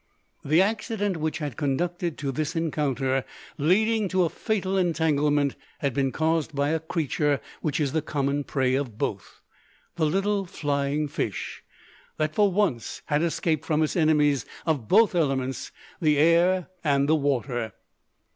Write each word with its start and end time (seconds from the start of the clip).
The 0.43 0.63
accident 0.63 1.17
which 1.17 1.37
had 1.37 1.55
conducted 1.57 2.17
to 2.17 2.31
this 2.31 2.55
encounter, 2.55 3.23
leading 3.59 4.07
to 4.09 4.23
a 4.23 4.29
fatal 4.31 4.75
entanglement, 4.75 5.55
had 5.77 5.93
been 5.93 6.11
caused 6.11 6.55
by 6.55 6.69
a 6.69 6.79
creature 6.79 7.39
which 7.61 7.79
is 7.79 7.91
the 7.91 8.01
common 8.01 8.43
prey 8.43 8.73
of 8.73 8.97
both, 8.97 9.41
the 9.97 10.05
little 10.07 10.45
flying 10.47 11.07
fish, 11.07 11.63
that 12.17 12.33
for 12.33 12.51
once 12.51 13.03
had 13.05 13.21
escaped 13.21 13.63
from 13.63 13.81
his 13.81 13.95
enemies 13.95 14.43
of 14.65 14.87
both 14.87 15.13
elements, 15.13 15.71
the 16.01 16.17
air 16.17 16.69
and 16.83 17.07
the 17.07 17.15
water. 17.15 17.73